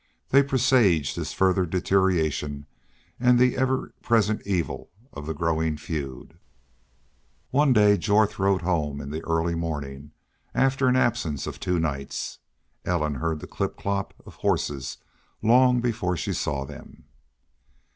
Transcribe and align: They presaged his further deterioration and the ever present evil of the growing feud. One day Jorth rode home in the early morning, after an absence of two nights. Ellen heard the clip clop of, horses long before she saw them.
They 0.29 0.41
presaged 0.41 1.15
his 1.15 1.31
further 1.31 1.63
deterioration 1.63 2.65
and 3.19 3.37
the 3.37 3.55
ever 3.55 3.93
present 4.01 4.41
evil 4.47 4.89
of 5.13 5.27
the 5.27 5.35
growing 5.35 5.77
feud. 5.77 6.39
One 7.51 7.71
day 7.71 7.97
Jorth 7.99 8.39
rode 8.39 8.63
home 8.63 8.99
in 8.99 9.11
the 9.11 9.23
early 9.25 9.53
morning, 9.53 10.09
after 10.55 10.87
an 10.87 10.95
absence 10.95 11.45
of 11.45 11.59
two 11.59 11.77
nights. 11.79 12.39
Ellen 12.83 13.13
heard 13.13 13.41
the 13.41 13.47
clip 13.47 13.77
clop 13.77 14.15
of, 14.25 14.37
horses 14.37 14.97
long 15.43 15.81
before 15.81 16.17
she 16.17 16.33
saw 16.33 16.65
them. 16.65 17.03